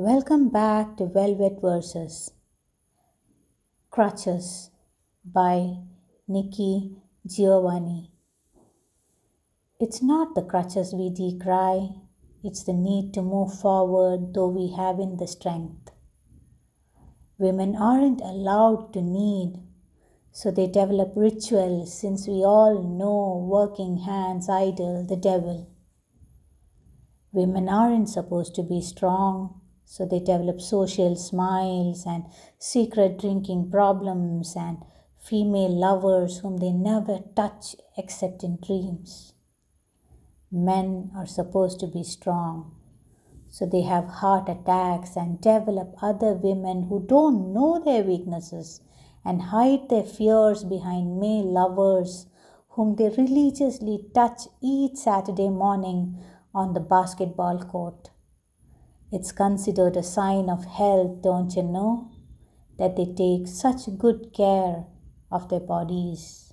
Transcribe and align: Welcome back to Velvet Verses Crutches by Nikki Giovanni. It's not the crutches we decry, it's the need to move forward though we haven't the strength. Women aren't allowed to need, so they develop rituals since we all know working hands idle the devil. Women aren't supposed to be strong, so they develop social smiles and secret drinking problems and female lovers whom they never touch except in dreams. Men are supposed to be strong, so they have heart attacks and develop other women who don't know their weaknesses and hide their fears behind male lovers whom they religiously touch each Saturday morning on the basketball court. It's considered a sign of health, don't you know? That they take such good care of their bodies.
Welcome 0.00 0.50
back 0.50 0.96
to 0.98 1.06
Velvet 1.06 1.60
Verses 1.60 2.30
Crutches 3.90 4.70
by 5.24 5.78
Nikki 6.28 6.98
Giovanni. 7.26 8.12
It's 9.80 10.00
not 10.00 10.36
the 10.36 10.42
crutches 10.42 10.94
we 10.94 11.10
decry, 11.10 11.88
it's 12.44 12.62
the 12.62 12.74
need 12.74 13.12
to 13.14 13.22
move 13.22 13.58
forward 13.58 14.34
though 14.34 14.46
we 14.46 14.72
haven't 14.72 15.16
the 15.16 15.26
strength. 15.26 15.90
Women 17.36 17.74
aren't 17.74 18.20
allowed 18.20 18.92
to 18.92 19.02
need, 19.02 19.54
so 20.30 20.52
they 20.52 20.68
develop 20.68 21.10
rituals 21.16 22.00
since 22.00 22.28
we 22.28 22.44
all 22.44 22.84
know 22.84 23.44
working 23.50 23.96
hands 23.96 24.48
idle 24.48 25.04
the 25.04 25.16
devil. 25.16 25.68
Women 27.32 27.68
aren't 27.68 28.08
supposed 28.08 28.54
to 28.54 28.62
be 28.62 28.80
strong, 28.80 29.60
so 29.90 30.04
they 30.04 30.18
develop 30.18 30.60
social 30.60 31.16
smiles 31.16 32.04
and 32.06 32.24
secret 32.58 33.18
drinking 33.18 33.70
problems 33.70 34.54
and 34.54 34.76
female 35.18 35.74
lovers 35.74 36.40
whom 36.40 36.58
they 36.58 36.70
never 36.70 37.20
touch 37.34 37.74
except 37.96 38.44
in 38.44 38.58
dreams. 38.64 39.32
Men 40.52 41.10
are 41.16 41.26
supposed 41.26 41.80
to 41.80 41.86
be 41.86 42.02
strong, 42.02 42.76
so 43.48 43.64
they 43.64 43.80
have 43.80 44.20
heart 44.20 44.50
attacks 44.50 45.16
and 45.16 45.40
develop 45.40 45.94
other 46.02 46.34
women 46.34 46.88
who 46.90 47.06
don't 47.06 47.54
know 47.54 47.82
their 47.82 48.02
weaknesses 48.02 48.82
and 49.24 49.40
hide 49.40 49.88
their 49.88 50.04
fears 50.04 50.64
behind 50.64 51.18
male 51.18 51.50
lovers 51.50 52.26
whom 52.72 52.96
they 52.96 53.08
religiously 53.08 54.04
touch 54.14 54.42
each 54.62 54.96
Saturday 54.96 55.48
morning 55.48 56.18
on 56.54 56.74
the 56.74 56.80
basketball 56.80 57.58
court. 57.64 58.10
It's 59.10 59.32
considered 59.32 59.96
a 59.96 60.02
sign 60.02 60.50
of 60.50 60.66
health, 60.66 61.22
don't 61.22 61.54
you 61.56 61.62
know? 61.62 62.10
That 62.78 62.96
they 62.96 63.06
take 63.06 63.48
such 63.48 63.96
good 63.96 64.34
care 64.34 64.84
of 65.30 65.48
their 65.48 65.60
bodies. 65.60 66.47